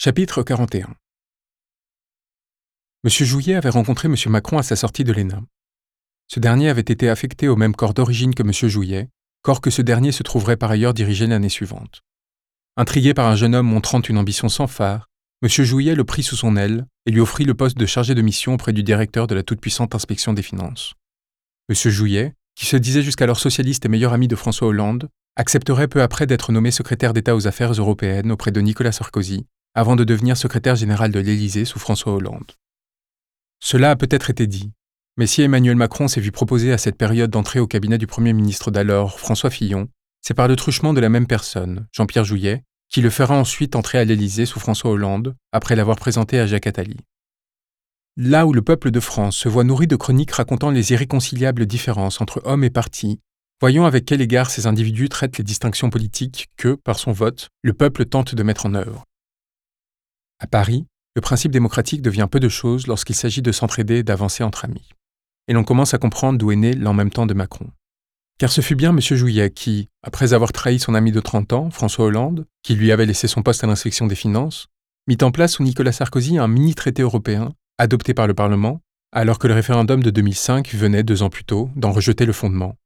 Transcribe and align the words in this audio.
Chapitre 0.00 0.44
41 0.44 0.94
M. 3.02 3.10
Jouillet 3.10 3.56
avait 3.56 3.68
rencontré 3.68 4.06
M. 4.06 4.14
Macron 4.28 4.58
à 4.58 4.62
sa 4.62 4.76
sortie 4.76 5.02
de 5.02 5.12
l'ENA. 5.12 5.42
Ce 6.28 6.38
dernier 6.38 6.68
avait 6.68 6.82
été 6.82 7.08
affecté 7.08 7.48
au 7.48 7.56
même 7.56 7.74
corps 7.74 7.94
d'origine 7.94 8.32
que 8.32 8.44
M. 8.44 8.52
Jouillet, 8.52 9.08
corps 9.42 9.60
que 9.60 9.70
ce 9.70 9.82
dernier 9.82 10.12
se 10.12 10.22
trouverait 10.22 10.56
par 10.56 10.70
ailleurs 10.70 10.94
diriger 10.94 11.26
l'année 11.26 11.48
suivante. 11.48 12.02
Intrigué 12.76 13.12
par 13.12 13.26
un 13.26 13.34
jeune 13.34 13.56
homme 13.56 13.66
montrant 13.66 14.00
une 14.00 14.18
ambition 14.18 14.48
sans 14.48 14.68
phare, 14.68 15.08
M. 15.42 15.48
Jouillet 15.48 15.96
le 15.96 16.04
prit 16.04 16.22
sous 16.22 16.36
son 16.36 16.56
aile 16.56 16.86
et 17.04 17.10
lui 17.10 17.18
offrit 17.18 17.44
le 17.44 17.54
poste 17.54 17.76
de 17.76 17.84
chargé 17.84 18.14
de 18.14 18.22
mission 18.22 18.54
auprès 18.54 18.72
du 18.72 18.84
directeur 18.84 19.26
de 19.26 19.34
la 19.34 19.42
toute-puissante 19.42 19.96
inspection 19.96 20.32
des 20.32 20.42
finances. 20.42 20.94
M. 21.68 21.74
Jouillet, 21.74 22.34
qui 22.54 22.66
se 22.66 22.76
disait 22.76 23.02
jusqu'alors 23.02 23.40
socialiste 23.40 23.84
et 23.84 23.88
meilleur 23.88 24.12
ami 24.12 24.28
de 24.28 24.36
François 24.36 24.68
Hollande, 24.68 25.08
accepterait 25.34 25.88
peu 25.88 26.02
après 26.02 26.26
d'être 26.28 26.52
nommé 26.52 26.70
secrétaire 26.70 27.14
d'État 27.14 27.34
aux 27.34 27.48
affaires 27.48 27.72
européennes 27.72 28.30
auprès 28.30 28.52
de 28.52 28.60
Nicolas 28.60 28.92
Sarkozy, 28.92 29.44
avant 29.78 29.94
de 29.94 30.02
devenir 30.02 30.36
secrétaire 30.36 30.74
général 30.74 31.12
de 31.12 31.20
l'Élysée 31.20 31.64
sous 31.64 31.78
François 31.78 32.12
Hollande. 32.12 32.50
Cela 33.60 33.92
a 33.92 33.96
peut-être 33.96 34.28
été 34.28 34.48
dit, 34.48 34.72
mais 35.16 35.28
si 35.28 35.40
Emmanuel 35.42 35.76
Macron 35.76 36.08
s'est 36.08 36.20
vu 36.20 36.32
proposer 36.32 36.72
à 36.72 36.78
cette 36.78 36.98
période 36.98 37.30
d'entrer 37.30 37.60
au 37.60 37.68
cabinet 37.68 37.96
du 37.96 38.08
Premier 38.08 38.32
ministre 38.32 38.72
d'alors, 38.72 39.20
François 39.20 39.50
Fillon, 39.50 39.88
c'est 40.20 40.34
par 40.34 40.48
le 40.48 40.56
truchement 40.56 40.94
de 40.94 41.00
la 41.00 41.08
même 41.08 41.28
personne, 41.28 41.86
Jean-Pierre 41.92 42.24
Jouillet, 42.24 42.64
qui 42.88 43.02
le 43.02 43.10
fera 43.10 43.38
ensuite 43.38 43.76
entrer 43.76 43.98
à 43.98 44.04
l'Élysée 44.04 44.46
sous 44.46 44.58
François 44.58 44.90
Hollande, 44.90 45.36
après 45.52 45.76
l'avoir 45.76 45.96
présenté 45.96 46.40
à 46.40 46.46
Jacques 46.48 46.66
Attali. 46.66 46.96
Là 48.16 48.48
où 48.48 48.52
le 48.52 48.62
peuple 48.62 48.90
de 48.90 48.98
France 48.98 49.36
se 49.36 49.48
voit 49.48 49.62
nourri 49.62 49.86
de 49.86 49.94
chroniques 49.94 50.32
racontant 50.32 50.72
les 50.72 50.90
irréconciliables 50.90 51.66
différences 51.66 52.20
entre 52.20 52.42
hommes 52.44 52.64
et 52.64 52.70
partis, 52.70 53.20
voyons 53.60 53.86
avec 53.86 54.06
quel 54.06 54.22
égard 54.22 54.50
ces 54.50 54.66
individus 54.66 55.08
traitent 55.08 55.38
les 55.38 55.44
distinctions 55.44 55.88
politiques 55.88 56.48
que, 56.56 56.74
par 56.74 56.98
son 56.98 57.12
vote, 57.12 57.48
le 57.62 57.74
peuple 57.74 58.06
tente 58.06 58.34
de 58.34 58.42
mettre 58.42 58.66
en 58.66 58.74
œuvre. 58.74 59.04
À 60.40 60.46
Paris, 60.46 60.86
le 61.16 61.20
principe 61.20 61.50
démocratique 61.50 62.00
devient 62.00 62.28
peu 62.30 62.38
de 62.38 62.48
choses 62.48 62.86
lorsqu'il 62.86 63.16
s'agit 63.16 63.42
de 63.42 63.50
s'entraider 63.50 63.96
et 63.96 64.02
d'avancer 64.04 64.44
entre 64.44 64.64
amis. 64.64 64.88
Et 65.48 65.52
l'on 65.52 65.64
commence 65.64 65.94
à 65.94 65.98
comprendre 65.98 66.38
d'où 66.38 66.52
est 66.52 66.56
né 66.56 66.74
l'en 66.74 66.94
même 66.94 67.10
temps 67.10 67.26
de 67.26 67.34
Macron. 67.34 67.66
Car 68.38 68.52
ce 68.52 68.60
fut 68.60 68.76
bien 68.76 68.90
M. 68.90 69.00
Jouillet 69.00 69.50
qui, 69.50 69.88
après 70.04 70.32
avoir 70.32 70.52
trahi 70.52 70.78
son 70.78 70.94
ami 70.94 71.10
de 71.10 71.18
30 71.18 71.52
ans, 71.54 71.70
François 71.70 72.04
Hollande, 72.04 72.46
qui 72.62 72.76
lui 72.76 72.92
avait 72.92 73.06
laissé 73.06 73.26
son 73.26 73.42
poste 73.42 73.64
à 73.64 73.66
l'inspection 73.66 74.06
des 74.06 74.14
finances, 74.14 74.68
mit 75.08 75.18
en 75.22 75.32
place 75.32 75.54
sous 75.54 75.64
Nicolas 75.64 75.90
Sarkozy 75.90 76.38
un 76.38 76.46
mini-traité 76.46 77.02
européen, 77.02 77.52
adopté 77.78 78.14
par 78.14 78.28
le 78.28 78.34
Parlement, 78.34 78.80
alors 79.10 79.40
que 79.40 79.48
le 79.48 79.54
référendum 79.54 80.04
de 80.04 80.10
2005 80.10 80.72
venait, 80.74 81.02
deux 81.02 81.24
ans 81.24 81.30
plus 81.30 81.44
tôt, 81.44 81.68
d'en 81.74 81.90
rejeter 81.90 82.26
le 82.26 82.32
fondement. 82.32 82.76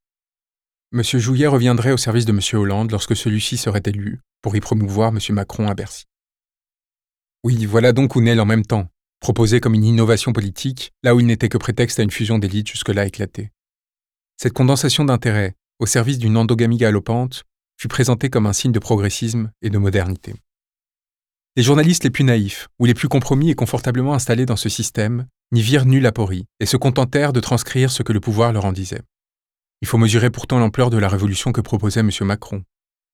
M. 0.95 1.03
Jouillet 1.03 1.49
reviendrait 1.49 1.93
au 1.93 1.99
service 1.99 2.25
de 2.25 2.33
M. 2.33 2.41
Hollande 2.55 2.91
lorsque 2.91 3.17
celui-ci 3.17 3.59
serait 3.59 3.83
élu, 3.85 4.21
pour 4.41 4.57
y 4.57 4.61
promouvoir 4.61 5.11
M. 5.11 5.19
Macron 5.35 5.69
à 5.69 5.75
Bercy. 5.75 6.05
Oui, 7.45 7.67
voilà 7.67 7.93
donc 7.93 8.15
où 8.15 8.21
naît 8.21 8.39
en 8.39 8.45
même 8.45 8.65
temps, 8.65 8.89
proposé 9.19 9.61
comme 9.61 9.75
une 9.75 9.85
innovation 9.85 10.33
politique, 10.33 10.93
là 11.03 11.15
où 11.15 11.21
il 11.21 11.27
n'était 11.27 11.49
que 11.49 11.59
prétexte 11.59 11.99
à 11.99 12.05
une 12.05 12.11
fusion 12.13 12.39
d'élites 12.39 12.69
jusque-là 12.69 13.05
éclatée. 13.05 13.51
Cette 14.37 14.53
condensation 14.53 15.05
d'intérêts, 15.05 15.55
au 15.81 15.87
service 15.87 16.19
d'une 16.19 16.37
endogamie 16.37 16.77
galopante, 16.77 17.43
fut 17.81 17.89
présentée 17.89 18.31
comme 18.31 18.47
un 18.47 18.53
signe 18.53 18.71
de 18.71 18.79
progressisme 18.79 19.51
et 19.61 19.71
de 19.71 19.79
modernité. 19.79 20.35
Les 21.57 21.65
journalistes 21.65 22.05
les 22.05 22.11
plus 22.11 22.23
naïfs 22.23 22.69
ou 22.79 22.85
les 22.85 22.95
plus 22.95 23.09
compromis 23.09 23.51
et 23.51 23.55
confortablement 23.55 24.15
installés 24.15 24.47
dans 24.47 24.57
ce 24.57 24.69
système 24.69 25.27
n'y 25.51 25.63
virent 25.63 25.85
nulle 25.85 26.07
aporie 26.07 26.47
et 26.61 26.67
se 26.67 26.77
contentèrent 26.77 27.33
de 27.33 27.41
transcrire 27.41 27.91
ce 27.91 28.05
que 28.05 28.13
le 28.13 28.21
pouvoir 28.21 28.53
leur 28.53 28.65
en 28.67 28.73
disait. 28.73 29.03
Il 29.81 29.89
faut 29.89 29.99
mesurer 29.99 30.31
pourtant 30.31 30.61
l'ampleur 30.61 30.91
de 30.91 30.97
la 30.97 31.09
révolution 31.09 31.51
que 31.51 31.61
proposait 31.61 32.01
M. 32.01 32.11
Macron, 32.21 32.63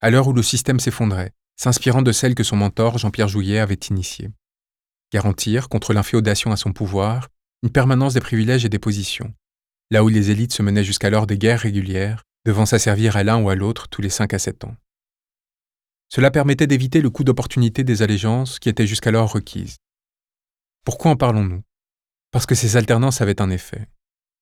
à 0.02 0.10
l'heure 0.10 0.28
où 0.28 0.34
le 0.34 0.42
système 0.42 0.80
s'effondrait, 0.80 1.32
s'inspirant 1.58 2.02
de 2.02 2.12
celle 2.12 2.34
que 2.34 2.44
son 2.44 2.56
mentor 2.56 2.98
Jean-Pierre 2.98 3.28
Jouillet 3.28 3.58
avait 3.58 3.74
initiée. 3.74 4.30
Garantir, 5.12 5.68
contre 5.68 5.92
l'inféodation 5.92 6.52
à 6.52 6.56
son 6.56 6.72
pouvoir, 6.72 7.28
une 7.62 7.70
permanence 7.70 8.14
des 8.14 8.20
privilèges 8.20 8.64
et 8.64 8.68
des 8.68 8.78
positions, 8.78 9.34
là 9.90 10.04
où 10.04 10.08
les 10.08 10.30
élites 10.30 10.52
se 10.52 10.62
menaient 10.62 10.84
jusqu'alors 10.84 11.26
des 11.26 11.38
guerres 11.38 11.60
régulières, 11.60 12.22
devant 12.44 12.66
s'asservir 12.66 13.16
à 13.16 13.24
l'un 13.24 13.42
ou 13.42 13.50
à 13.50 13.54
l'autre 13.54 13.88
tous 13.88 14.00
les 14.00 14.10
5 14.10 14.32
à 14.32 14.38
7 14.38 14.64
ans. 14.64 14.76
Cela 16.08 16.30
permettait 16.30 16.66
d'éviter 16.66 17.00
le 17.00 17.10
coup 17.10 17.24
d'opportunité 17.24 17.84
des 17.84 18.02
allégeances 18.02 18.58
qui 18.58 18.68
étaient 18.68 18.86
jusqu'alors 18.86 19.32
requises. 19.32 19.76
Pourquoi 20.84 21.10
en 21.10 21.16
parlons-nous? 21.16 21.62
Parce 22.30 22.46
que 22.46 22.54
ces 22.54 22.76
alternances 22.76 23.20
avaient 23.20 23.42
un 23.42 23.50
effet. 23.50 23.88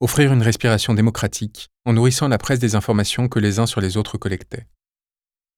Offrir 0.00 0.32
une 0.32 0.42
respiration 0.42 0.94
démocratique 0.94 1.68
en 1.84 1.94
nourrissant 1.94 2.28
la 2.28 2.38
presse 2.38 2.58
des 2.58 2.74
informations 2.74 3.28
que 3.28 3.38
les 3.38 3.58
uns 3.58 3.66
sur 3.66 3.80
les 3.80 3.96
autres 3.96 4.18
collectaient. 4.18 4.66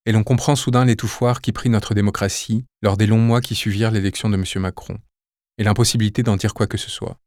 Et 0.08 0.12
l'on 0.12 0.24
comprend 0.24 0.56
soudain 0.56 0.86
l'étouffoir 0.86 1.42
qui 1.42 1.52
prit 1.52 1.68
notre 1.68 1.92
démocratie 1.92 2.64
lors 2.80 2.96
des 2.96 3.06
longs 3.06 3.18
mois 3.18 3.42
qui 3.42 3.54
suivirent 3.54 3.90
l'élection 3.90 4.30
de 4.30 4.36
M. 4.36 4.44
Macron, 4.62 4.96
et 5.58 5.64
l'impossibilité 5.64 6.22
d'en 6.22 6.38
dire 6.38 6.54
quoi 6.54 6.66
que 6.66 6.78
ce 6.78 6.88
soit. 6.88 7.18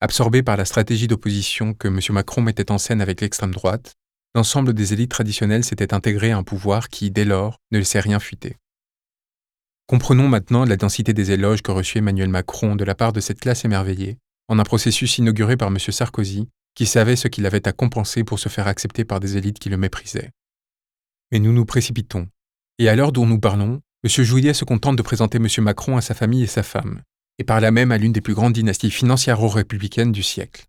Absorbé 0.00 0.44
par 0.44 0.56
la 0.56 0.64
stratégie 0.64 1.08
d'opposition 1.08 1.74
que 1.74 1.88
M. 1.88 1.98
Macron 2.10 2.40
mettait 2.40 2.70
en 2.70 2.78
scène 2.78 3.00
avec 3.00 3.20
l'extrême 3.20 3.52
droite, 3.52 3.94
l'ensemble 4.36 4.74
des 4.74 4.92
élites 4.92 5.10
traditionnelles 5.10 5.64
s'était 5.64 5.92
intégré 5.92 6.30
à 6.30 6.36
un 6.36 6.44
pouvoir 6.44 6.88
qui, 6.88 7.10
dès 7.10 7.24
lors, 7.24 7.58
ne 7.72 7.78
laissait 7.78 7.98
rien 7.98 8.20
fuiter. 8.20 8.54
Comprenons 9.88 10.28
maintenant 10.28 10.64
la 10.64 10.76
densité 10.76 11.12
des 11.12 11.32
éloges 11.32 11.62
que 11.62 11.72
reçut 11.72 11.98
Emmanuel 11.98 12.28
Macron 12.28 12.76
de 12.76 12.84
la 12.84 12.94
part 12.94 13.12
de 13.12 13.18
cette 13.18 13.40
classe 13.40 13.64
émerveillée, 13.64 14.18
en 14.46 14.60
un 14.60 14.64
processus 14.64 15.18
inauguré 15.18 15.56
par 15.56 15.66
M. 15.66 15.78
Sarkozy, 15.78 16.48
qui 16.76 16.86
savait 16.86 17.16
ce 17.16 17.26
qu'il 17.26 17.44
avait 17.44 17.66
à 17.66 17.72
compenser 17.72 18.22
pour 18.22 18.38
se 18.38 18.48
faire 18.48 18.68
accepter 18.68 19.04
par 19.04 19.18
des 19.18 19.36
élites 19.36 19.58
qui 19.58 19.68
le 19.68 19.78
méprisaient. 19.78 20.30
Mais 21.32 21.38
nous 21.38 21.52
nous 21.52 21.64
précipitons, 21.64 22.28
et 22.78 22.88
à 22.90 22.94
l'heure 22.94 23.10
dont 23.10 23.24
nous 23.24 23.40
parlons, 23.40 23.80
M. 24.04 24.24
Jouillet 24.24 24.52
se 24.52 24.66
contente 24.66 24.96
de 24.96 25.02
présenter 25.02 25.38
M. 25.38 25.46
Macron 25.64 25.96
à 25.96 26.02
sa 26.02 26.14
famille 26.14 26.42
et 26.42 26.46
sa 26.46 26.62
femme, 26.62 27.00
et 27.38 27.44
par 27.44 27.60
là 27.60 27.70
même 27.70 27.90
à 27.90 27.96
l'une 27.96 28.12
des 28.12 28.20
plus 28.20 28.34
grandes 28.34 28.52
dynasties 28.52 28.90
financières-républicaines 28.90 30.12
du 30.12 30.22
siècle. 30.22 30.66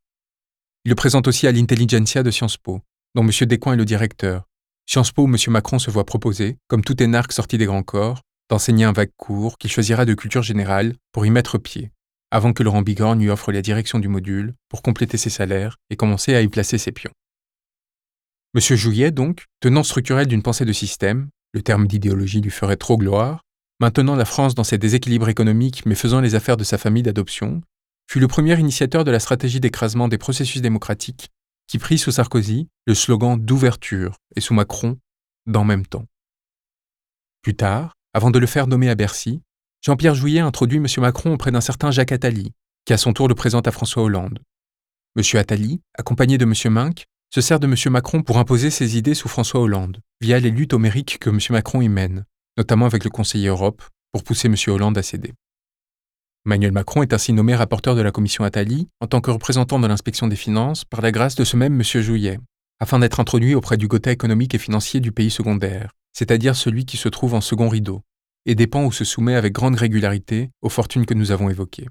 Il 0.86 0.90
le 0.90 0.96
présente 0.96 1.28
aussi 1.28 1.48
à 1.48 1.52
l'intelligentsia 1.52 2.24
de 2.24 2.32
Sciences 2.32 2.58
Po, 2.58 2.82
dont 3.14 3.24
M. 3.24 3.32
Descoings 3.48 3.74
est 3.74 3.78
le 3.78 3.86
directeur. 3.86 4.44
Sciences 4.86 5.12
Po 5.12 5.26
M. 5.26 5.36
Macron 5.48 5.80
se 5.80 5.92
voit 5.92 6.06
proposer, 6.06 6.58
comme 6.68 6.84
tout 6.84 7.02
énarque 7.02 7.34
sorti 7.34 7.58
des 7.58 7.66
grands 7.66 7.84
corps, 7.84 8.22
d'enseigner 8.50 8.86
un 8.86 8.94
vague 8.94 9.12
cours 9.18 9.58
qu'il 9.58 9.72
choisira 9.72 10.06
de 10.06 10.14
culture 10.14 10.44
générale 10.44 10.96
pour 11.12 11.26
y 11.26 11.30
mettre 11.30 11.58
pied, 11.58 11.92
avant 12.32 12.54
que 12.54 12.64
Laurent 12.64 12.82
Bigorne 12.82 13.20
lui 13.20 13.30
offre 13.30 13.52
la 13.52 13.62
direction 13.62 14.00
du 14.00 14.08
module 14.08 14.54
pour 14.70 14.82
compléter 14.82 15.18
ses 15.18 15.30
salaires 15.30 15.78
et 15.90 15.96
commencer 15.96 16.36
à 16.36 16.42
y 16.42 16.48
placer 16.48 16.78
ses 16.78 16.92
pions. 16.92 17.12
M. 18.56 18.62
Jouillet, 18.76 19.12
donc, 19.12 19.46
tenant 19.62 19.84
structurel 19.84 20.28
d'une 20.28 20.44
pensée 20.44 20.66
de 20.66 20.74
système, 20.74 21.30
le 21.54 21.62
terme 21.62 21.88
d'idéologie 21.88 22.42
lui 22.42 22.52
ferait 22.52 22.78
trop 22.78 22.98
gloire, 22.98 23.44
maintenant 23.80 24.16
la 24.16 24.26
France 24.26 24.54
dans 24.54 24.64
ses 24.64 24.78
déséquilibres 24.78 25.30
économiques 25.30 25.86
mais 25.86 25.96
faisant 25.96 26.22
les 26.22 26.36
affaires 26.36 26.58
de 26.58 26.64
sa 26.64 26.78
famille 26.78 27.04
d'adoption, 27.04 27.62
fut 28.08 28.20
le 28.20 28.28
premier 28.28 28.60
initiateur 28.60 29.04
de 29.04 29.12
la 29.12 29.20
stratégie 29.20 29.60
d'écrasement 29.60 30.08
des 30.08 30.18
processus 30.18 30.62
démocratiques 30.62 31.30
qui 31.68 31.80
prit 31.80 31.98
sous 31.98 32.12
Sarkozy 32.12 32.68
le 32.86 32.94
slogan 32.94 33.40
d'ouverture 33.40 34.18
et 34.36 34.42
sous 34.42 34.54
Macron 34.54 34.98
d'en 35.48 35.64
même 35.64 35.86
temps. 35.86 36.06
Plus 37.42 37.56
tard, 37.56 37.94
avant 38.14 38.32
de 38.32 38.40
le 38.40 38.46
faire 38.48 38.68
nommer 38.68 38.90
à 38.90 38.96
Bercy, 38.96 39.42
Jean-Pierre 39.82 40.16
Jouillet 40.16 40.40
introduit 40.40 40.78
M. 40.78 40.86
Macron 40.98 41.34
auprès 41.34 41.52
d'un 41.52 41.62
certain 41.62 41.92
Jacques 41.92 42.12
Attali, 42.12 42.52
qui 42.86 42.94
à 42.94 42.98
son 42.98 43.14
tour 43.14 43.28
le 43.28 43.36
présente 43.36 43.68
à 43.68 43.72
François 43.72 44.04
Hollande. 44.04 44.40
M. 45.18 45.24
Attali, 45.40 45.82
accompagné 45.98 46.38
de 46.38 46.46
M. 46.46 46.54
Minck, 46.72 47.06
se 47.34 47.42
sert 47.42 47.60
de 47.60 47.66
M. 47.66 47.76
Macron 47.92 48.22
pour 48.22 48.38
imposer 48.38 48.70
ses 48.70 48.96
idées 48.96 49.16
sous 49.16 49.28
François 49.28 49.60
Hollande, 49.60 49.98
via 50.22 50.40
les 50.40 50.52
luttes 50.52 50.74
homériques 50.74 51.18
que 51.18 51.32
M. 51.32 51.40
Macron 51.50 51.82
y 51.82 51.90
mène, 51.90 52.26
notamment 52.58 52.86
avec 52.86 53.04
le 53.04 53.10
conseiller 53.10 53.48
Europe, 53.48 53.82
pour 54.12 54.24
pousser 54.24 54.50
M. 54.50 54.56
Hollande 54.68 55.00
à 55.00 55.02
céder. 55.02 55.34
Emmanuel 56.46 56.74
Macron 56.74 57.02
est 57.02 57.12
ainsi 57.12 57.34
nommé 57.34 57.56
rapporteur 57.56 57.96
de 57.96 58.04
la 58.04 58.12
commission 58.12 58.44
Attali 58.44 58.88
en 59.00 59.08
tant 59.08 59.20
que 59.20 59.32
représentant 59.32 59.80
de 59.80 59.88
l'inspection 59.88 60.28
des 60.28 60.36
finances 60.36 60.86
par 60.86 61.02
la 61.02 61.12
grâce 61.12 61.34
de 61.34 61.44
ce 61.44 61.58
même 61.58 61.74
M. 61.74 61.82
Jouillet, 61.82 62.38
afin 62.80 63.00
d'être 63.00 63.20
introduit 63.20 63.56
auprès 63.56 63.78
du 63.78 63.88
Gotha 63.88 64.12
économique 64.12 64.54
et 64.54 64.60
financier 64.60 65.00
du 65.00 65.12
pays 65.12 65.32
secondaire, 65.32 65.92
c'est-à-dire 66.16 66.56
celui 66.56 66.86
qui 66.86 66.98
se 66.98 67.10
trouve 67.10 67.34
en 67.34 67.42
second 67.42 67.68
rideau, 67.68 68.04
et 68.46 68.54
dépend 68.54 68.86
ou 68.86 68.92
se 68.92 69.06
soumet 69.06 69.34
avec 69.34 69.54
grande 69.54 69.76
régularité 69.76 70.52
aux 70.62 70.70
fortunes 70.70 71.08
que 71.08 71.16
nous 71.16 71.32
avons 71.32 71.50
évoquées. 71.50 71.88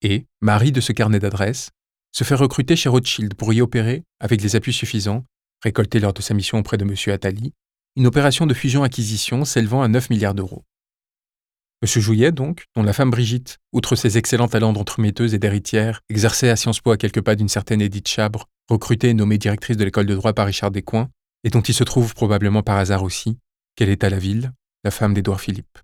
Et, 0.00 0.24
mari 0.40 0.72
de 0.72 0.80
ce 0.80 0.92
carnet 0.92 1.18
d'adresses, 1.18 1.72
se 2.16 2.24
fait 2.24 2.34
recruter 2.34 2.76
chez 2.76 2.88
Rothschild 2.88 3.34
pour 3.34 3.52
y 3.52 3.60
opérer, 3.60 4.02
avec 4.20 4.40
les 4.40 4.56
appuis 4.56 4.72
suffisants, 4.72 5.26
récoltés 5.62 6.00
lors 6.00 6.14
de 6.14 6.22
sa 6.22 6.32
mission 6.32 6.56
auprès 6.56 6.78
de 6.78 6.84
M. 6.84 6.94
Attali, 7.12 7.52
une 7.94 8.06
opération 8.06 8.46
de 8.46 8.54
fusion-acquisition 8.54 9.44
s'élevant 9.44 9.82
à 9.82 9.88
9 9.88 10.08
milliards 10.08 10.32
d'euros. 10.32 10.64
M. 11.82 12.00
Jouillet, 12.00 12.32
donc, 12.32 12.64
dont 12.74 12.82
la 12.82 12.94
femme 12.94 13.10
Brigitte, 13.10 13.58
outre 13.72 13.96
ses 13.96 14.16
excellents 14.16 14.48
talents 14.48 14.72
d'entremetteuse 14.72 15.34
et 15.34 15.38
d'héritière, 15.38 16.00
exerçait 16.08 16.48
à 16.48 16.56
Sciences 16.56 16.80
Po 16.80 16.92
à 16.92 16.96
quelques 16.96 17.20
pas 17.20 17.34
d'une 17.34 17.50
certaine 17.50 17.82
Edith 17.82 18.08
Chabre, 18.08 18.46
recrutée 18.70 19.10
et 19.10 19.14
nommée 19.14 19.36
directrice 19.36 19.76
de 19.76 19.84
l'école 19.84 20.06
de 20.06 20.14
droit 20.14 20.32
par 20.32 20.46
Richard 20.46 20.70
Descoings, 20.70 21.10
et 21.44 21.50
dont 21.50 21.60
il 21.60 21.74
se 21.74 21.84
trouve 21.84 22.14
probablement 22.14 22.62
par 22.62 22.78
hasard 22.78 23.02
aussi, 23.02 23.36
qu'elle 23.74 23.90
est 23.90 24.04
à 24.04 24.08
la 24.08 24.18
ville, 24.18 24.52
la 24.84 24.90
femme 24.90 25.12
d'Édouard 25.12 25.42
Philippe. 25.42 25.80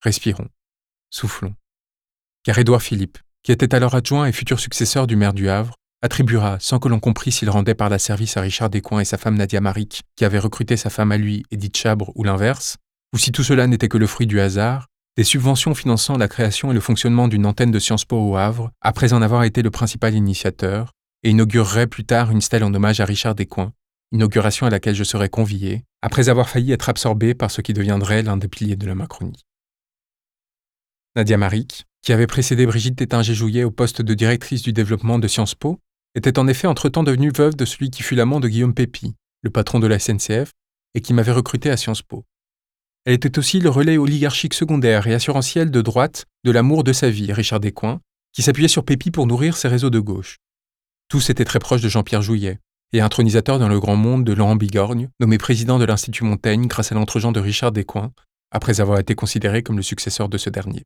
Respirons, 0.00 0.48
soufflons. 1.10 1.54
Car 2.42 2.58
Édouard 2.58 2.82
Philippe, 2.82 3.18
qui 3.42 3.52
était 3.52 3.74
alors 3.74 3.94
adjoint 3.94 4.26
et 4.26 4.32
futur 4.32 4.60
successeur 4.60 5.06
du 5.06 5.16
maire 5.16 5.32
du 5.32 5.48
Havre, 5.48 5.74
attribuera, 6.02 6.58
sans 6.60 6.78
que 6.78 6.88
l'on 6.88 7.00
comprît 7.00 7.32
s'il 7.32 7.50
rendait 7.50 7.74
par 7.74 7.88
la 7.88 7.98
service 7.98 8.36
à 8.36 8.40
Richard 8.40 8.70
Descoings 8.70 9.00
et 9.00 9.04
sa 9.04 9.18
femme 9.18 9.36
Nadia 9.36 9.60
Maric, 9.60 10.02
qui 10.16 10.24
avait 10.24 10.38
recruté 10.38 10.76
sa 10.76 10.90
femme 10.90 11.12
à 11.12 11.16
lui, 11.16 11.44
Edith 11.50 11.76
Chabre, 11.76 12.12
ou 12.14 12.24
l'inverse, 12.24 12.76
ou 13.12 13.18
si 13.18 13.32
tout 13.32 13.44
cela 13.44 13.66
n'était 13.66 13.88
que 13.88 13.98
le 13.98 14.06
fruit 14.06 14.26
du 14.26 14.40
hasard, 14.40 14.88
des 15.16 15.24
subventions 15.24 15.74
finançant 15.74 16.16
la 16.16 16.28
création 16.28 16.70
et 16.70 16.74
le 16.74 16.80
fonctionnement 16.80 17.28
d'une 17.28 17.46
antenne 17.46 17.70
de 17.70 17.78
Sciences 17.78 18.04
Po 18.04 18.16
au 18.16 18.36
Havre, 18.36 18.70
après 18.80 19.12
en 19.12 19.22
avoir 19.22 19.44
été 19.44 19.62
le 19.62 19.70
principal 19.70 20.14
initiateur, 20.14 20.92
et 21.22 21.30
inaugurerait 21.30 21.86
plus 21.86 22.04
tard 22.04 22.30
une 22.30 22.40
stèle 22.40 22.64
en 22.64 22.74
hommage 22.74 23.00
à 23.00 23.04
Richard 23.04 23.34
Descoings, 23.34 23.72
inauguration 24.12 24.66
à 24.66 24.70
laquelle 24.70 24.94
je 24.94 25.04
serais 25.04 25.28
convié, 25.28 25.84
après 26.00 26.28
avoir 26.28 26.48
failli 26.48 26.72
être 26.72 26.88
absorbé 26.88 27.34
par 27.34 27.50
ce 27.50 27.60
qui 27.60 27.72
deviendrait 27.74 28.22
l'un 28.22 28.36
des 28.36 28.48
piliers 28.48 28.76
de 28.76 28.86
la 28.86 28.94
Macronie. 28.94 29.44
Nadia 31.14 31.36
Maric, 31.36 31.84
qui 32.02 32.12
avait 32.12 32.26
précédé 32.26 32.66
Brigitte 32.66 32.96
Tétinger-Jouillet 32.96 33.64
au 33.64 33.70
poste 33.70 34.02
de 34.02 34.14
directrice 34.14 34.62
du 34.62 34.72
développement 34.72 35.18
de 35.18 35.28
Sciences 35.28 35.54
Po, 35.54 35.80
était 36.14 36.38
en 36.38 36.48
effet 36.48 36.66
entre-temps 36.66 37.04
devenue 37.04 37.30
veuve 37.34 37.56
de 37.56 37.64
celui 37.64 37.90
qui 37.90 38.02
fut 38.02 38.16
l'amant 38.16 38.40
de 38.40 38.48
Guillaume 38.48 38.74
Pépi, 38.74 39.14
le 39.42 39.50
patron 39.50 39.78
de 39.78 39.86
la 39.86 39.98
SNCF, 39.98 40.52
et 40.94 41.00
qui 41.00 41.14
m'avait 41.14 41.32
recruté 41.32 41.70
à 41.70 41.76
Sciences 41.76 42.02
Po. 42.02 42.24
Elle 43.04 43.14
était 43.14 43.38
aussi 43.38 43.60
le 43.60 43.70
relais 43.70 43.96
oligarchique 43.96 44.54
secondaire 44.54 45.06
et 45.06 45.14
assurantiel 45.14 45.70
de 45.70 45.80
droite 45.80 46.26
de 46.44 46.50
l'amour 46.50 46.84
de 46.84 46.92
sa 46.92 47.08
vie, 47.08 47.32
Richard 47.32 47.60
Descoings, 47.60 48.00
qui 48.32 48.42
s'appuyait 48.42 48.68
sur 48.68 48.84
Pépi 48.84 49.10
pour 49.10 49.26
nourrir 49.26 49.56
ses 49.56 49.68
réseaux 49.68 49.90
de 49.90 50.00
gauche. 50.00 50.38
Tous 51.08 51.30
étaient 51.30 51.44
très 51.44 51.58
proches 51.58 51.82
de 51.82 51.88
Jean-Pierre 51.88 52.22
Jouillet, 52.22 52.58
et 52.92 53.00
intronisateur 53.00 53.58
dans 53.58 53.68
le 53.68 53.80
grand 53.80 53.96
monde 53.96 54.24
de 54.24 54.32
Laurent 54.32 54.56
Bigorgne, 54.56 55.08
nommé 55.18 55.38
président 55.38 55.78
de 55.78 55.84
l'Institut 55.84 56.24
Montaigne 56.24 56.66
grâce 56.66 56.92
à 56.92 56.94
l'entregent 56.94 57.32
de 57.32 57.40
Richard 57.40 57.72
Descoings, 57.72 58.12
après 58.50 58.80
avoir 58.80 58.98
été 58.98 59.14
considéré 59.14 59.62
comme 59.62 59.76
le 59.76 59.82
successeur 59.82 60.28
de 60.28 60.36
ce 60.36 60.50
dernier. 60.50 60.84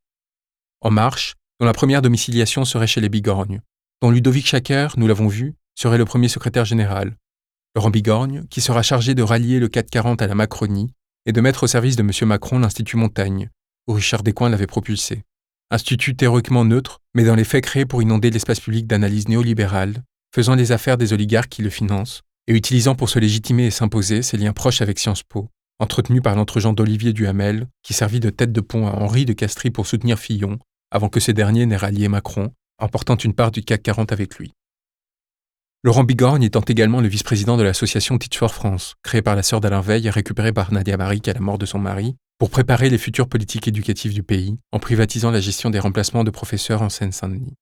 En 0.80 0.90
marche, 0.90 1.34
dont 1.60 1.66
la 1.66 1.72
première 1.72 2.02
domiciliation 2.02 2.64
serait 2.64 2.86
chez 2.86 3.00
les 3.00 3.08
Bigorgne, 3.08 3.60
dont 4.02 4.10
Ludovic 4.10 4.46
Schacker, 4.46 4.88
nous 4.96 5.06
l'avons 5.06 5.28
vu, 5.28 5.54
serait 5.74 5.98
le 5.98 6.04
premier 6.04 6.28
secrétaire 6.28 6.64
général. 6.64 7.16
Laurent 7.74 7.90
Bigorgne, 7.90 8.44
qui 8.48 8.60
sera 8.60 8.82
chargé 8.82 9.14
de 9.14 9.22
rallier 9.22 9.58
le 9.58 9.68
440 9.68 10.22
à 10.22 10.26
la 10.26 10.34
Macronie 10.34 10.92
et 11.26 11.32
de 11.32 11.40
mettre 11.40 11.64
au 11.64 11.66
service 11.66 11.96
de 11.96 12.02
M. 12.02 12.10
Macron 12.28 12.58
l'Institut 12.58 12.96
Montaigne, 12.96 13.50
où 13.86 13.92
Richard 13.92 14.22
Descoings 14.22 14.50
l'avait 14.50 14.66
propulsé. 14.66 15.24
Institut 15.70 16.14
théoriquement 16.14 16.64
neutre, 16.64 17.00
mais 17.14 17.24
dans 17.24 17.34
les 17.34 17.44
faits 17.44 17.64
créé 17.64 17.84
pour 17.84 18.00
inonder 18.00 18.30
l'espace 18.30 18.60
public 18.60 18.86
d'analyse 18.86 19.28
néolibérale, 19.28 20.02
faisant 20.34 20.54
les 20.54 20.72
affaires 20.72 20.96
des 20.96 21.12
oligarques 21.12 21.50
qui 21.50 21.62
le 21.62 21.70
financent, 21.70 22.22
et 22.46 22.54
utilisant 22.54 22.94
pour 22.94 23.08
se 23.08 23.18
légitimer 23.18 23.66
et 23.66 23.70
s'imposer 23.70 24.22
ses 24.22 24.36
liens 24.36 24.52
proches 24.52 24.80
avec 24.80 24.98
Sciences 24.98 25.24
Po, 25.24 25.48
entretenu 25.78 26.20
par 26.20 26.34
l'entregent 26.34 26.72
d'Olivier 26.72 27.12
Duhamel, 27.12 27.68
qui 27.82 27.94
servit 27.94 28.20
de 28.20 28.30
tête 28.30 28.52
de 28.52 28.60
pont 28.60 28.86
à 28.86 28.92
Henri 28.92 29.24
de 29.24 29.32
Castries 29.32 29.70
pour 29.70 29.86
soutenir 29.86 30.18
Fillon, 30.18 30.58
avant 30.90 31.08
que 31.08 31.20
ces 31.20 31.32
derniers 31.32 31.66
n'aient 31.66 31.76
rallié 31.76 32.08
Macron, 32.08 32.52
emportant 32.78 33.16
une 33.16 33.34
part 33.34 33.50
du 33.50 33.62
CAC 33.62 33.82
40 33.82 34.12
avec 34.12 34.36
lui. 34.36 34.52
Laurent 35.82 36.04
Bigorgne 36.04 36.42
étant 36.42 36.62
également 36.62 37.00
le 37.00 37.08
vice-président 37.08 37.56
de 37.56 37.62
l'association 37.62 38.18
Teach 38.18 38.38
for 38.38 38.52
France, 38.52 38.94
créée 39.02 39.22
par 39.22 39.36
la 39.36 39.42
sœur 39.42 39.60
d'Alain 39.60 39.80
Veil 39.80 40.06
et 40.06 40.10
récupérée 40.10 40.52
par 40.52 40.72
Nadia 40.72 40.96
Maric 40.96 41.28
à 41.28 41.32
la 41.32 41.40
mort 41.40 41.58
de 41.58 41.66
son 41.66 41.78
mari, 41.78 42.16
pour 42.38 42.50
préparer 42.50 42.90
les 42.90 42.98
futures 42.98 43.28
politiques 43.28 43.68
éducatives 43.68 44.12
du 44.12 44.22
pays, 44.22 44.58
en 44.72 44.78
privatisant 44.78 45.30
la 45.30 45.40
gestion 45.40 45.70
des 45.70 45.78
remplacements 45.78 46.24
de 46.24 46.30
professeurs 46.30 46.82
en 46.82 46.88
Seine-Saint-Denis. 46.88 47.54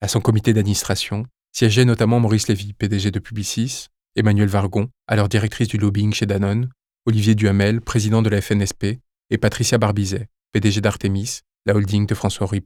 À 0.00 0.08
son 0.08 0.20
comité 0.20 0.52
d'administration 0.52 1.26
siégeaient 1.52 1.84
notamment 1.84 2.20
Maurice 2.20 2.48
Lévy, 2.48 2.72
PDG 2.72 3.10
de 3.10 3.18
Publicis, 3.18 3.88
Emmanuel 4.16 4.48
Vargon, 4.48 4.88
alors 5.06 5.28
directrice 5.28 5.68
du 5.68 5.78
lobbying 5.78 6.12
chez 6.12 6.26
Danone, 6.26 6.68
Olivier 7.04 7.34
Duhamel, 7.34 7.80
président 7.80 8.22
de 8.22 8.28
la 8.28 8.40
FNSP, 8.40 9.00
et 9.30 9.38
Patricia 9.38 9.76
Barbizet, 9.76 10.28
PDG 10.52 10.80
d'Artemis, 10.80 11.40
la 11.66 11.74
holding 11.74 12.06
de 12.06 12.14
François-Henri. 12.14 12.62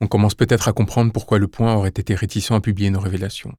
On 0.00 0.08
commence 0.08 0.34
peut-être 0.34 0.66
à 0.66 0.72
comprendre 0.72 1.12
pourquoi 1.12 1.38
Le 1.38 1.46
Point 1.46 1.74
aurait 1.74 1.90
été 1.90 2.16
réticent 2.16 2.50
à 2.50 2.60
publier 2.60 2.90
nos 2.90 2.98
révélations. 2.98 3.52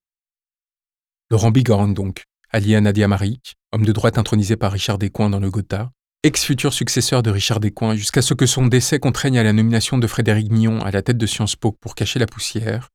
Laurent 1.32 1.52
Bigorne, 1.52 1.94
donc, 1.94 2.24
allié 2.50 2.76
à 2.76 2.82
Nadia 2.82 3.08
Maric, 3.08 3.56
homme 3.72 3.86
de 3.86 3.94
droite 3.94 4.18
intronisé 4.18 4.58
par 4.58 4.74
Richard 4.74 4.98
Descoings 4.98 5.30
dans 5.30 5.40
le 5.40 5.50
Gotha, 5.50 5.92
ex-futur 6.24 6.74
successeur 6.74 7.24
de 7.24 7.32
Richard 7.32 7.62
Descoings 7.62 7.96
jusqu'à 7.96 8.22
ce 8.22 8.34
que 8.34 8.46
son 8.46 8.68
décès 8.68 9.00
contraigne 9.00 9.40
à 9.40 9.44
la 9.44 9.54
nomination 9.54 9.98
de 9.98 10.08
Frédéric 10.08 10.52
Mion 10.52 10.82
à 10.82 10.92
la 10.92 11.02
tête 11.02 11.18
de 11.18 11.26
Sciences 11.26 11.56
Po 11.56 11.72
pour 11.72 11.96
cacher 11.96 12.20
la 12.20 12.28
poussière, 12.28 12.90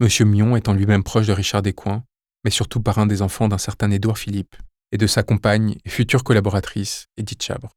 M. 0.00 0.08
Mion 0.28 0.54
étant 0.54 0.74
lui-même 0.74 1.02
proche 1.02 1.26
de 1.26 1.32
Richard 1.32 1.62
Descoings, 1.62 2.04
mais 2.44 2.50
surtout 2.52 2.80
par 2.80 2.98
un 2.98 3.06
des 3.06 3.20
enfants 3.20 3.48
d'un 3.48 3.58
certain 3.58 3.90
Édouard 3.90 4.18
Philippe, 4.18 4.54
et 4.92 4.98
de 4.98 5.06
sa 5.06 5.22
compagne 5.22 5.76
et 5.84 5.88
future 5.88 6.24
collaboratrice, 6.24 7.06
Edith 7.16 7.42
Chabre. 7.42 7.70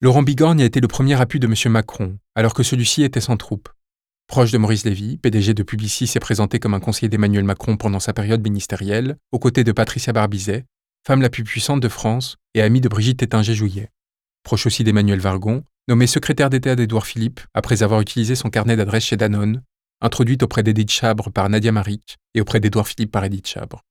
Laurent 0.00 0.22
Bigorgne 0.22 0.62
a 0.62 0.64
été 0.64 0.80
le 0.80 0.88
premier 0.88 1.20
appui 1.20 1.38
de 1.38 1.46
M. 1.46 1.72
Macron, 1.72 2.18
alors 2.34 2.54
que 2.54 2.62
celui-ci 2.62 3.04
était 3.04 3.20
sans 3.20 3.36
troupe. 3.36 3.68
Proche 4.26 4.50
de 4.50 4.58
Maurice 4.58 4.84
Lévy, 4.84 5.18
PDG 5.18 5.54
de 5.54 5.62
Publicis 5.62 6.06
s'est 6.06 6.18
présenté 6.20 6.58
comme 6.58 6.74
un 6.74 6.80
conseiller 6.80 7.08
d'Emmanuel 7.08 7.44
Macron 7.44 7.76
pendant 7.76 8.00
sa 8.00 8.12
période 8.12 8.42
ministérielle, 8.42 9.16
aux 9.30 9.38
côtés 9.38 9.62
de 9.62 9.72
Patricia 9.72 10.12
Barbizet, 10.12 10.64
femme 11.06 11.22
la 11.22 11.30
plus 11.30 11.44
puissante 11.44 11.80
de 11.80 11.88
France 11.88 12.36
et 12.54 12.62
amie 12.62 12.80
de 12.80 12.88
Brigitte 12.88 13.18
Tétinger-Jouillet. 13.18 13.90
Proche 14.42 14.66
aussi 14.66 14.84
d'Emmanuel 14.84 15.20
Vargon, 15.20 15.64
nommé 15.88 16.06
secrétaire 16.06 16.50
d'État 16.50 16.76
d'Édouard 16.76 17.06
Philippe 17.06 17.40
après 17.54 17.82
avoir 17.82 18.00
utilisé 18.00 18.34
son 18.34 18.50
carnet 18.50 18.76
d'adresse 18.76 19.04
chez 19.04 19.16
Danone, 19.16 19.62
introduite 20.00 20.42
auprès 20.42 20.62
d'Edith 20.62 20.90
Chabre 20.90 21.30
par 21.30 21.48
Nadia 21.48 21.70
Maric 21.70 22.18
et 22.34 22.40
auprès 22.40 22.58
d'Édouard 22.58 22.88
Philippe 22.88 23.12
par 23.12 23.24
Edith 23.24 23.46
Chabre. 23.46 23.82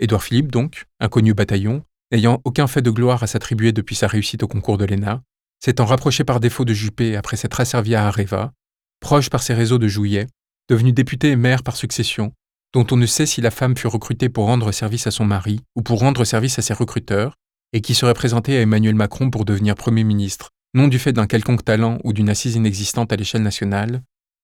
Édouard 0.00 0.22
Philippe, 0.22 0.50
donc, 0.50 0.86
inconnu 1.00 1.34
bataillon, 1.34 1.84
n'ayant 2.10 2.40
aucun 2.44 2.66
fait 2.66 2.82
de 2.82 2.90
gloire 2.90 3.22
à 3.22 3.26
s'attribuer 3.26 3.72
depuis 3.72 3.94
sa 3.94 4.08
réussite 4.08 4.42
au 4.42 4.48
concours 4.48 4.78
de 4.78 4.84
l'ENA, 4.84 5.22
s'étant 5.64 5.84
rapproché 5.84 6.24
par 6.24 6.40
défaut 6.40 6.64
de 6.64 6.74
Juppé 6.74 7.16
après 7.16 7.36
s'être 7.36 7.60
asservi 7.60 7.94
à 7.94 8.06
Areva, 8.06 8.52
proche 9.00 9.30
par 9.30 9.42
ses 9.42 9.54
réseaux 9.54 9.78
de 9.78 9.88
Jouillet, 9.88 10.26
devenu 10.68 10.92
député 10.92 11.30
et 11.30 11.36
maire 11.36 11.62
par 11.62 11.76
succession, 11.76 12.32
dont 12.72 12.86
on 12.90 12.96
ne 12.96 13.06
sait 13.06 13.26
si 13.26 13.40
la 13.40 13.50
femme 13.50 13.76
fut 13.76 13.86
recrutée 13.86 14.28
pour 14.28 14.46
rendre 14.46 14.72
service 14.72 15.06
à 15.06 15.10
son 15.10 15.24
mari 15.24 15.60
ou 15.76 15.82
pour 15.82 16.00
rendre 16.00 16.24
service 16.24 16.58
à 16.58 16.62
ses 16.62 16.74
recruteurs, 16.74 17.34
et 17.72 17.80
qui 17.80 17.94
serait 17.94 18.14
présentée 18.14 18.56
à 18.56 18.60
Emmanuel 18.60 18.94
Macron 18.94 19.30
pour 19.30 19.44
devenir 19.44 19.74
Premier 19.74 20.04
ministre, 20.04 20.50
non 20.74 20.88
du 20.88 20.98
fait 20.98 21.12
d'un 21.12 21.26
quelconque 21.26 21.64
talent 21.64 21.98
ou 22.04 22.12
d'une 22.12 22.28
assise 22.28 22.56
inexistante 22.56 23.12
à 23.12 23.16
l'échelle 23.16 23.42
nationale, 23.42 24.02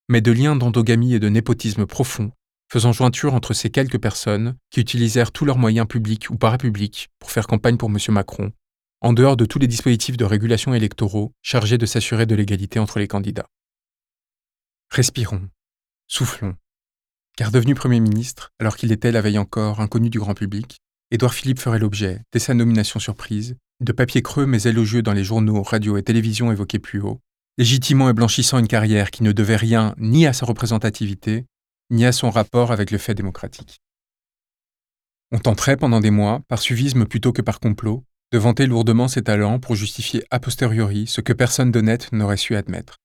mais 0.09 0.21
de 0.21 0.33
liens 0.33 0.57
d'endogamie 0.57 1.15
et 1.15 1.21
de 1.21 1.29
népotisme 1.29 1.87
profond 1.87 2.31
faisant 2.71 2.93
jointure 2.93 3.35
entre 3.35 3.53
ces 3.53 3.71
quelques 3.71 4.01
personnes 4.01 4.57
qui 4.71 4.81
utilisèrent 4.81 5.33
tous 5.33 5.45
leurs 5.45 5.59
moyens 5.59 5.89
publics 5.89 6.31
ou 6.31 6.37
parapublics 6.37 7.09
pour 7.19 7.31
faire 7.31 7.47
campagne 7.47 7.77
pour 7.77 7.91
M. 7.91 7.99
Macron, 8.11 8.53
en 9.01 9.13
dehors 9.13 9.37
de 9.37 9.45
tous 9.45 9.59
les 9.59 9.67
dispositifs 9.67 10.17
de 10.17 10.25
régulation 10.25 10.73
électoraux 10.73 11.33
chargés 11.43 11.79
de 11.79 11.87
s'assurer 11.87 12.27
de 12.27 12.35
l'égalité 12.35 12.79
entre 12.79 12.99
les 12.99 13.09
candidats. 13.09 13.49
Respirons, 14.91 15.49
soufflons, 16.07 16.55
car 17.37 17.51
devenu 17.51 17.75
Premier 17.75 18.01
ministre, 18.01 18.51
alors 18.61 18.77
qu'il 18.77 18.93
était 18.93 19.13
la 19.13 19.21
veille 19.21 19.39
encore 19.39 19.81
inconnu 19.81 20.11
du 20.11 20.21
grand 20.21 20.35
public, 20.35 20.79
Édouard 21.11 21.35
Philippe 21.35 21.59
ferait 21.59 21.81
l'objet, 21.81 22.23
dès 22.33 22.39
sa 22.39 22.55
nomination 22.55 23.01
surprise, 23.01 23.57
de 23.81 23.93
papiers 23.93 24.23
creux 24.23 24.47
mais 24.47 24.63
élogieux 24.63 25.03
dans 25.03 25.13
les 25.13 25.25
journaux, 25.25 25.63
radios 25.63 25.97
et 25.97 26.03
télévisions 26.05 26.53
évoqués 26.53 26.79
plus 26.79 27.01
haut, 27.01 27.21
légitimant 27.59 28.09
et 28.09 28.13
blanchissant 28.13 28.59
une 28.59 28.69
carrière 28.69 29.11
qui 29.11 29.25
ne 29.25 29.33
devait 29.33 29.57
rien 29.57 29.95
ni 29.99 30.27
à 30.27 30.33
sa 30.33 30.47
représentativité, 30.47 31.47
ni 31.91 32.07
à 32.07 32.13
son 32.13 32.31
rapport 32.31 32.73
avec 32.73 32.91
le 32.91 32.99
fait 32.99 33.15
démocratique. 33.15 33.81
On 35.33 35.39
tenterait 35.39 35.77
pendant 35.77 36.01
des 36.01 36.11
mois, 36.11 36.41
par 36.49 36.61
suivisme 36.61 37.05
plutôt 37.05 37.33
que 37.33 37.43
par 37.43 37.61
complot, 37.61 38.05
de 38.33 38.39
vanter 38.39 38.67
lourdement 38.67 39.09
ses 39.09 39.23
talents 39.23 39.59
pour 39.59 39.75
justifier 39.75 40.25
a 40.31 40.41
posteriori 40.41 41.07
ce 41.07 41.21
que 41.21 41.33
personne 41.33 41.71
d'honnête 41.71 42.13
n'aurait 42.13 42.37
su 42.37 42.57
admettre. 42.57 42.97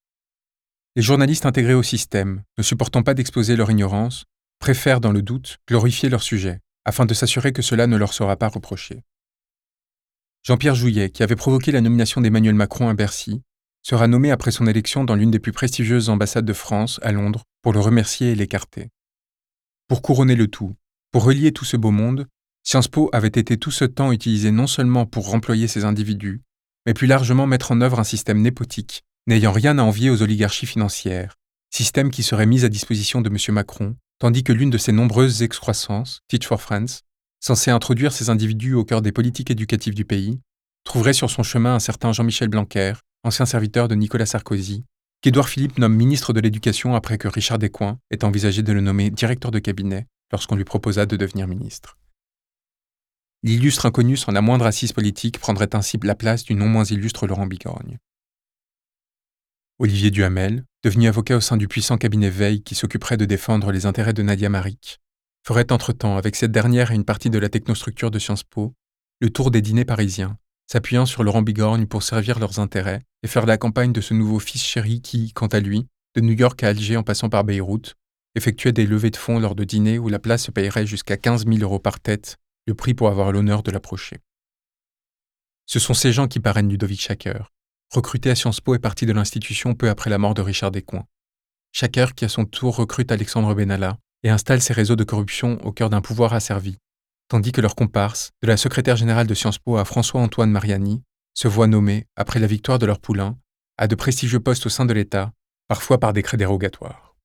Les 0.95 1.01
journalistes 1.01 1.45
intégrés 1.45 1.73
au 1.73 1.83
système, 1.83 2.43
ne 2.57 2.63
supportant 2.63 3.03
pas 3.03 3.13
d'exposer 3.13 3.55
leur 3.55 3.69
ignorance, 3.69 4.25
préfèrent, 4.59 5.01
dans 5.01 5.11
le 5.11 5.21
doute, 5.21 5.57
glorifier 5.67 6.09
leur 6.09 6.23
sujet, 6.23 6.61
afin 6.85 7.05
de 7.05 7.13
s'assurer 7.13 7.51
que 7.51 7.61
cela 7.61 7.87
ne 7.87 7.97
leur 7.97 8.13
sera 8.13 8.37
pas 8.37 8.47
reproché. 8.47 9.01
Jean-Pierre 10.43 10.75
Jouillet, 10.75 11.09
qui 11.09 11.23
avait 11.23 11.35
provoqué 11.35 11.71
la 11.71 11.81
nomination 11.81 12.21
d'Emmanuel 12.21 12.55
Macron 12.55 12.87
à 12.87 12.93
Bercy, 12.93 13.41
sera 13.85 14.07
nommé 14.07 14.31
après 14.31 14.49
son 14.49 14.65
élection 14.65 15.03
dans 15.03 15.13
l'une 15.13 15.29
des 15.29 15.37
plus 15.37 15.51
prestigieuses 15.51 16.09
ambassades 16.09 16.45
de 16.45 16.53
France, 16.53 16.99
à 17.03 17.11
Londres, 17.11 17.43
pour 17.61 17.71
le 17.71 17.79
remercier 17.79 18.31
et 18.31 18.35
l'écarter. 18.35 18.89
Pour 19.87 20.01
couronner 20.01 20.35
le 20.35 20.47
tout, 20.47 20.73
pour 21.11 21.23
relier 21.23 21.51
tout 21.51 21.65
ce 21.65 21.77
beau 21.77 21.91
monde, 21.91 22.25
Sciences 22.63 22.87
Po 22.87 23.11
avait 23.13 23.27
été 23.27 23.57
tout 23.57 23.69
ce 23.69 23.85
temps 23.85 24.11
utilisé 24.11 24.49
non 24.49 24.65
seulement 24.65 25.05
pour 25.05 25.29
remployer 25.29 25.67
ces 25.67 25.85
individus, 25.85 26.41
mais 26.87 26.95
plus 26.95 27.05
largement 27.05 27.45
mettre 27.45 27.71
en 27.71 27.79
œuvre 27.79 27.99
un 27.99 28.03
système 28.03 28.41
népotique, 28.41 29.03
n'ayant 29.27 29.51
rien 29.51 29.77
à 29.77 29.83
envier 29.83 30.09
aux 30.09 30.23
oligarchies 30.23 30.65
financières, 30.65 31.35
système 31.69 32.09
qui 32.09 32.23
serait 32.23 32.47
mis 32.47 32.65
à 32.65 32.69
disposition 32.69 33.21
de 33.21 33.29
M. 33.29 33.37
Macron, 33.53 33.95
tandis 34.17 34.43
que 34.43 34.53
l'une 34.53 34.71
de 34.71 34.79
ses 34.79 34.93
nombreuses 34.93 35.43
excroissances, 35.43 36.21
Teach 36.27 36.47
for 36.47 36.59
France, 36.59 37.03
censée 37.39 37.69
introduire 37.69 38.13
ces 38.13 38.31
individus 38.31 38.73
au 38.73 38.83
cœur 38.83 39.03
des 39.03 39.11
politiques 39.11 39.51
éducatives 39.51 39.93
du 39.93 40.05
pays, 40.05 40.39
trouverait 40.85 41.13
sur 41.13 41.29
son 41.29 41.43
chemin 41.43 41.75
un 41.75 41.79
certain 41.79 42.13
Jean-Michel 42.13 42.49
Blanquer, 42.49 42.93
ancien 43.25 43.45
serviteur 43.45 43.87
de 43.87 43.95
Nicolas 43.95 44.25
Sarkozy, 44.25 44.85
qu'Édouard 45.21 45.49
Philippe 45.49 45.79
nomme 45.79 45.95
ministre 45.95 46.31
de 46.33 46.39
l'Éducation 46.39 46.93
après 46.95 47.17
que 47.17 47.27
Richard 47.27 47.57
Descoings 47.57 47.97
ait 48.11 48.23
envisagé 48.23 48.61
de 48.61 48.71
le 48.71 48.81
nommer 48.81 49.09
directeur 49.09 49.51
de 49.51 49.59
cabinet 49.59 50.07
lorsqu'on 50.31 50.55
lui 50.55 50.63
proposa 50.63 51.05
de 51.05 51.17
devenir 51.17 51.47
ministre. 51.47 51.97
L'illustre 53.43 53.85
inconnu 53.85 54.17
sans 54.17 54.31
la 54.31 54.41
moindre 54.41 54.65
assise 54.65 54.93
politique 54.93 55.39
prendrait 55.39 55.75
ainsi 55.75 55.97
la 56.03 56.15
place 56.15 56.43
du 56.43 56.53
non 56.53 56.67
moins 56.67 56.83
illustre 56.83 57.27
Laurent 57.27 57.47
Bigorgne. 57.47 57.97
Olivier 59.79 60.09
Duhamel, 60.09 60.63
devenu 60.83 61.07
avocat 61.07 61.37
au 61.37 61.41
sein 61.41 61.57
du 61.57 61.67
puissant 61.67 61.97
cabinet 61.97 62.29
Veil 62.29 62.63
qui 62.63 62.75
s'occuperait 62.75 63.17
de 63.17 63.25
défendre 63.25 63.71
les 63.71 63.85
intérêts 63.85 64.13
de 64.13 64.23
Nadia 64.23 64.49
Maric, 64.49 64.99
ferait 65.45 65.71
entre-temps, 65.71 66.17
avec 66.17 66.35
cette 66.35 66.51
dernière 66.51 66.91
et 66.91 66.95
une 66.95 67.05
partie 67.05 67.29
de 67.29 67.39
la 67.39 67.49
technostructure 67.49 68.09
de 68.09 68.19
Sciences 68.19 68.43
Po, 68.43 68.73
le 69.19 69.29
tour 69.29 69.51
des 69.51 69.61
dîners 69.61 69.85
parisiens 69.85 70.37
s'appuyant 70.67 71.05
sur 71.05 71.23
Laurent 71.23 71.41
Bigorgne 71.41 71.85
pour 71.85 72.03
servir 72.03 72.39
leurs 72.39 72.59
intérêts 72.59 73.03
et 73.23 73.27
faire 73.27 73.45
la 73.45 73.57
campagne 73.57 73.93
de 73.93 74.01
ce 74.01 74.13
nouveau 74.13 74.39
fils 74.39 74.63
chéri 74.63 75.01
qui, 75.01 75.31
quant 75.33 75.47
à 75.47 75.59
lui, 75.59 75.87
de 76.15 76.21
New 76.21 76.33
York 76.33 76.63
à 76.63 76.69
Alger 76.69 76.97
en 76.97 77.03
passant 77.03 77.29
par 77.29 77.43
Beyrouth, 77.43 77.95
effectuait 78.35 78.71
des 78.71 78.85
levées 78.85 79.11
de 79.11 79.17
fonds 79.17 79.39
lors 79.39 79.55
de 79.55 79.63
dîners 79.63 79.99
où 79.99 80.09
la 80.09 80.19
place 80.19 80.43
se 80.43 80.51
payerait 80.51 80.85
jusqu'à 80.85 81.17
15 81.17 81.45
000 81.45 81.59
euros 81.59 81.79
par 81.79 81.99
tête, 81.99 82.37
le 82.67 82.73
prix 82.73 82.93
pour 82.93 83.09
avoir 83.09 83.31
l'honneur 83.31 83.63
de 83.63 83.71
l'approcher. 83.71 84.17
Ce 85.65 85.79
sont 85.79 85.93
ces 85.93 86.11
gens 86.11 86.27
qui 86.27 86.39
parrainent 86.39 86.69
Ludovic 86.69 87.01
Chaker, 87.01 87.51
recruté 87.93 88.29
à 88.29 88.35
Sciences 88.35 88.61
Po 88.61 88.75
et 88.75 88.79
parti 88.79 89.05
de 89.05 89.13
l'institution 89.13 89.73
peu 89.73 89.89
après 89.89 90.09
la 90.09 90.17
mort 90.17 90.33
de 90.33 90.41
Richard 90.41 90.71
Descoings. 90.71 91.07
Chaker 91.71 92.13
qui 92.15 92.25
à 92.25 92.29
son 92.29 92.45
tour 92.45 92.75
recrute 92.75 93.11
Alexandre 93.11 93.53
Benalla 93.53 93.97
et 94.23 94.29
installe 94.29 94.61
ses 94.61 94.73
réseaux 94.73 94.95
de 94.95 95.03
corruption 95.03 95.59
au 95.65 95.71
cœur 95.71 95.89
d'un 95.89 96.01
pouvoir 96.01 96.33
asservi, 96.33 96.77
tandis 97.27 97.51
que 97.51 97.61
leur 97.61 97.75
comparse, 97.75 98.31
de 98.41 98.47
la 98.47 98.57
secrétaire 98.57 98.95
générale 98.95 99.27
de 99.27 99.33
Sciences 99.33 99.59
Po 99.59 99.77
à 99.77 99.85
François-Antoine 99.85 100.51
Mariani, 100.51 101.03
se 101.33 101.47
voit 101.47 101.67
nommés, 101.67 102.07
après 102.15 102.39
la 102.39 102.47
victoire 102.47 102.79
de 102.79 102.85
leur 102.85 102.99
poulain, 102.99 103.37
à 103.77 103.87
de 103.87 103.95
prestigieux 103.95 104.39
postes 104.39 104.65
au 104.65 104.69
sein 104.69 104.85
de 104.85 104.93
l'État, 104.93 105.33
parfois 105.67 105.99
par 105.99 106.13
décret 106.13 106.37
dérogatoire. 106.37 107.15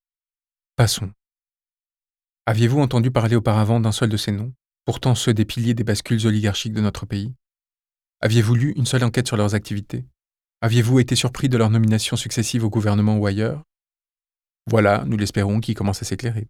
Passons. 0.76 1.12
Aviez-vous 2.46 2.80
entendu 2.80 3.10
parler 3.10 3.36
auparavant 3.36 3.80
d'un 3.80 3.92
seul 3.92 4.08
de 4.08 4.16
ces 4.16 4.32
noms, 4.32 4.52
pourtant 4.84 5.14
ceux 5.14 5.34
des 5.34 5.44
piliers 5.44 5.74
des 5.74 5.84
bascules 5.84 6.26
oligarchiques 6.26 6.72
de 6.72 6.80
notre 6.80 7.06
pays? 7.06 7.34
Aviez-vous 8.20 8.54
lu 8.54 8.72
une 8.76 8.86
seule 8.86 9.04
enquête 9.04 9.28
sur 9.28 9.36
leurs 9.36 9.54
activités? 9.54 10.04
Aviez-vous 10.60 10.98
été 11.00 11.14
surpris 11.14 11.48
de 11.48 11.56
leurs 11.56 11.70
nominations 11.70 12.16
successives 12.16 12.64
au 12.64 12.70
gouvernement 12.70 13.16
ou 13.16 13.26
ailleurs? 13.26 13.62
Voilà, 14.66 15.04
nous 15.06 15.16
l'espérons, 15.16 15.60
qui 15.60 15.74
commence 15.74 16.02
à 16.02 16.04
s'éclairer. 16.04 16.48